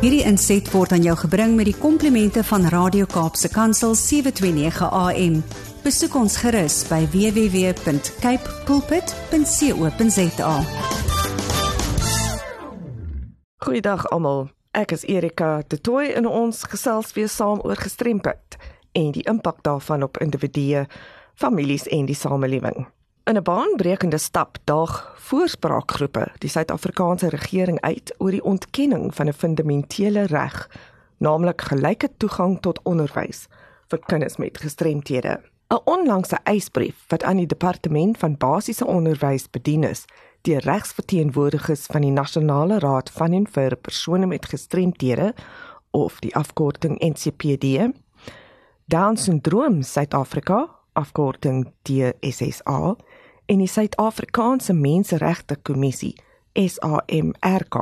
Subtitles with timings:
[0.00, 5.34] Hierdie inset word aan jou gebring met die komplimente van Radio Kaapse Kansel 729 AM.
[5.84, 10.54] Besoek ons gerus by www.cape pulpit.co.za.
[13.60, 14.48] Goeiedag almal.
[14.72, 18.56] Ek is Erika de Tooy en ons gesels weer saam oor gestremdheid
[18.96, 20.86] en die impak daarvan op individue,
[21.36, 22.88] families en die samelewing.
[23.30, 29.32] In 'n baanbrekende stap daag voorspraakgroepe die Suid-Afrikaanse regering uit oor die ontkenning van 'n
[29.32, 30.70] fundamentele reg,
[31.16, 33.46] naamlik gelyke toegang tot onderwys
[33.88, 35.40] vir kinders met gestremthede.
[35.68, 40.04] 'n Onlangse eisbrief wat aan die departement van basiese onderwys bedien is,
[40.40, 45.34] deur regsverteenwoordigers van die Nasionale Raad van en vir persone met gestremthede
[45.90, 47.92] of die afkorting NCPD,
[48.84, 52.96] Down Syndroom Suid-Afrika, afkorting DSSA,
[53.50, 56.14] en die Suid-Afrikaanse Menseregte Kommissie
[56.54, 57.76] SAMRK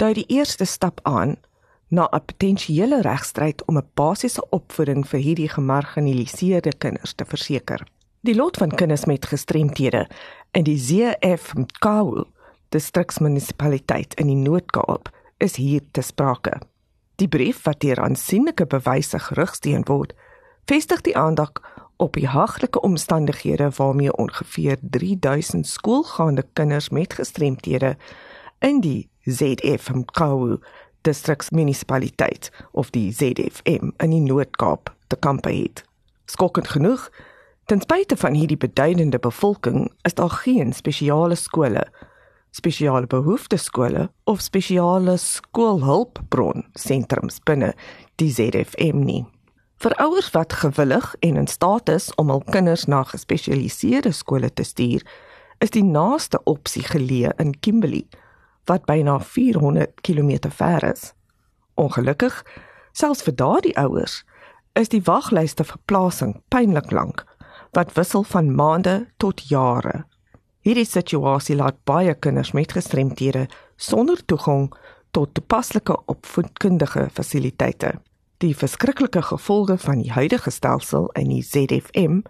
[0.00, 1.36] dui die eerste stap aan
[1.88, 7.86] na 'n potensiële regstryd om 'n basiese opvoeding vir hierdie gemarginaliseerde kinders te verseker.
[8.20, 10.08] Die lot van kinders met gestremthede
[10.52, 12.24] in die ZF Mkawu,
[12.68, 16.60] distriksmunisipaliteit in die Noord-Kaap, is hier te sprake.
[17.16, 20.14] Die brief wat hier aansienlike bewyse gerigsteen word,
[20.64, 21.52] vestig die aandag
[21.98, 27.96] op die haglike omstandighede waarmee ongeveer 3000 skoolgaande kinders met gestremthede
[28.58, 30.58] in die ZF Mkawu
[31.00, 35.84] distriksmunisipaliteit of die ZFM in die Noord-Kaap te kampe het.
[36.24, 37.08] Skokkend genoeg,
[37.64, 41.86] ten spyte van hierdie beduidende bevolking, is daar geen spesiale skole,
[42.50, 47.74] spesiale behoeftes skole of spesiale skoolhulpbron sentrums binne
[48.16, 49.26] die ZFM nie.
[49.78, 54.64] Vir ouers wat gewillig en in staat is om hul kinders na gespesialiseerde skole te
[54.66, 55.04] stuur,
[55.62, 58.08] is die naaste opsie geleë in Kimberley,
[58.66, 61.12] wat byna 400 km ver is.
[61.78, 62.40] Ongelukkig,
[62.92, 64.24] selfs vir daardie ouers,
[64.74, 67.22] is die waglyste vir plasing pynlik lank,
[67.78, 70.02] wat wissel van maande tot jare.
[70.66, 73.46] Hierdie situasie laat baie kinders met gestremthede
[73.76, 74.72] sonder toegang
[75.14, 77.94] tot toepaslike opvoedkundige fasiliteite
[78.38, 82.20] die verskriklike gevolge van die huidige stelsel in die ZFM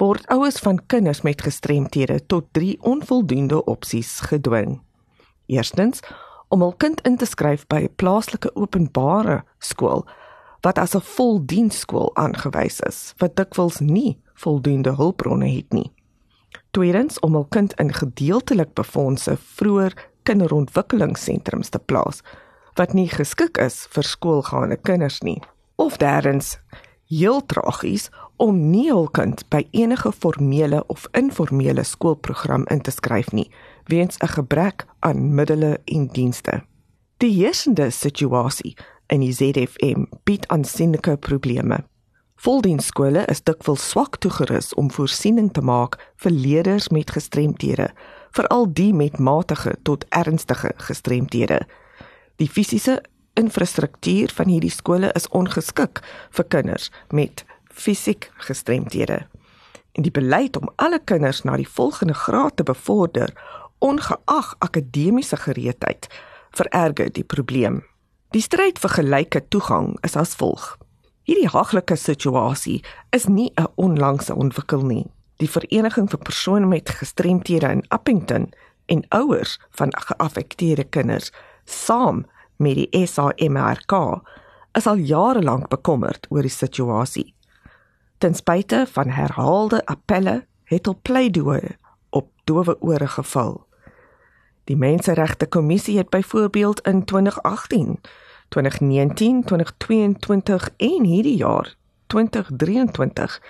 [0.00, 4.78] word ouers van kinders met gestremthede tot drie onvoldoende opsies gedwing.
[5.46, 6.00] Eerstens
[6.48, 10.06] om hul kind in te skryf by 'n plaaslike openbare skool
[10.60, 15.92] wat as 'n voldiensskool aangewys is, wat dikwels nie voldoende hulpbronne het nie.
[16.70, 19.90] Tweedens om hul kind in gedeeltelik befondse vroeë
[20.22, 22.22] kinderontwikkelingssentrums te plaas
[22.78, 25.40] wat nie geskik is vir skoolgaande kinders nie.
[25.76, 26.58] Of derdens,
[27.08, 33.32] heel tragies om nie hul kind by enige formele of informele skoolprogram in te skryf
[33.32, 33.48] nie
[33.88, 36.62] weens 'n gebrek aan middele en dienste.
[37.16, 41.84] Die heersende situasie in die ZFM bied aansienlike probleme.
[42.36, 47.90] Voldiensskole is dikwels swak toegerus om voorsiening te maak vir leerders met gestremthede,
[48.30, 51.66] veral die met matige tot ernstige gestremthede.
[52.38, 53.00] Die fisiese
[53.34, 55.98] infrastruktuur van hierdie skole is ongeskik
[56.36, 59.24] vir kinders met fisiek gestremthede.
[59.98, 63.32] En die beleid om alle kinders na die volgende graad te bevorder,
[63.82, 66.06] ongeag akademiese gereedheid,
[66.54, 67.82] vererger die probleem.
[68.30, 70.76] Die stryd vir gelyke toegang is as volg.
[71.26, 75.06] Hierdie haglike situasie is nie 'n onlangse ontwikkeling nie.
[75.38, 78.52] Die vereniging vir persone met gestremthede in Appington
[78.86, 81.32] en ouers van geaffekteerde kinders
[81.68, 83.92] saam met die SAMRK
[84.72, 87.34] is al jare lank bekommerd oor die situasie.
[88.18, 91.76] Ten spyte van herhaalde appelle het hul pleidooi
[92.10, 93.66] op dowe ore geval.
[94.68, 98.00] Die Menseregte Kommissie het byvoorbeeld in 2018,
[98.48, 101.76] 2019, 2022 en hierdie jaar
[102.06, 103.40] 2023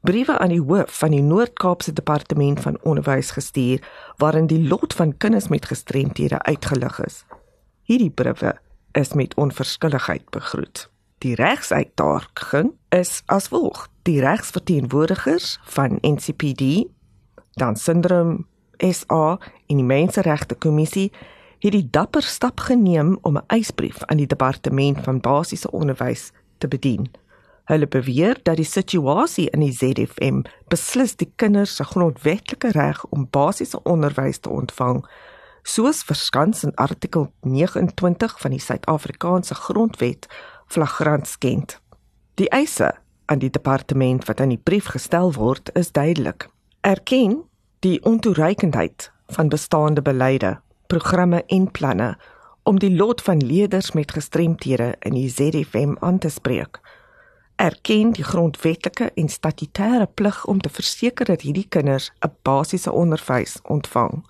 [0.00, 3.82] briewe aan die hoof van die Noord-Kaapse Departement van Onderwys gestuur
[4.16, 7.24] waarin die lot van kinders met gestremthede uitgelig is.
[7.86, 8.56] Hierdie briewe
[8.98, 10.88] is met onverskilligheid begroet.
[11.22, 16.88] Die regsuitdaging is as volg: Die regsverteenwoordigers van NCPD,
[17.54, 18.46] dan Syndroom
[18.78, 21.12] SA en die Menseregte Kommissie
[21.58, 26.68] het die dapper stap geneem om 'n eisbrief aan die departement van basiese onderwys te
[26.68, 27.10] bedien.
[27.64, 33.28] Hulle beweer dat die situasie in die ZFM beslis die kinders se grondwetlike reg om
[33.30, 35.06] basiese onderwys te ontvang
[35.66, 40.28] soos verskans in artikel 29 van die Suid-Afrikaanse Grondwet
[40.66, 41.80] flagrant skend.
[42.38, 42.92] Die eise
[43.26, 46.48] aan die departement wat aan die brief gestel word is duidelik.
[46.86, 47.42] Erken
[47.82, 52.14] die ontoereikendheid van bestaande beleide, programme en planne
[52.62, 56.78] om die lot van leerders met gestremthede in die ZFM aan te spreek.
[57.56, 63.58] Erken die grondwetlike en statutêre plig om te verseker dat hierdie kinders 'n basiese onderwys
[63.62, 64.22] ontvang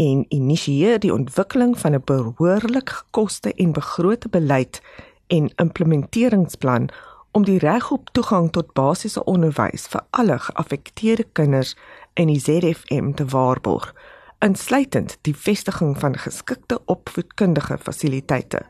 [0.00, 4.80] en initieer die ontwikkeling van 'n behoorlik gekoste en begrote beleid
[5.26, 6.88] en implementeringsplan
[7.30, 11.76] om die reg op toegang tot basiese onderwys vir alle geaffekteerde kinders
[12.14, 13.94] in die ZFM te waarborg,
[14.38, 18.62] insluitend die vestiging van geskikte opvoedkundige fasiliteite.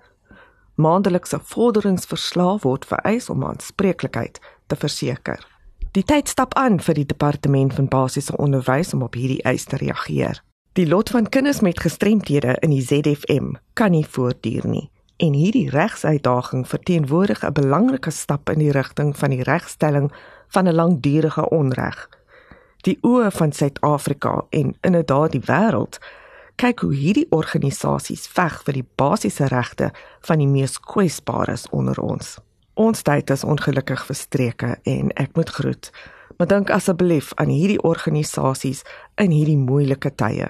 [0.74, 5.46] Maandelikse vorderingsverslae word vereis om aanspreeklikheid te verseker.
[5.92, 9.76] Die tyd stap aan vir die departement van basiese onderwys om op hierdie eis te
[9.76, 10.42] reageer.
[10.80, 14.86] Die lot van kinders met gestremthede in die ZFM kan nie voortduur nie
[15.20, 20.12] en hierdie regsuitdaging verteenwoordig 'n belangrike stap in die rigting van die regstelling
[20.48, 22.08] van 'n langdurige onreg.
[22.76, 25.98] Die oë van Suid-Afrika en inderdaad die wêreld
[26.56, 32.38] kyk hoe hierdie organisasies veg vir die basiese regte van die mees kwesbares onder ons.
[32.74, 35.92] Ons tyd is ongelukkig verstreke en ek moet groet.
[36.36, 38.82] Maar dink asseblief aan hierdie organisasies
[39.14, 40.48] in hierdie moeilike tye.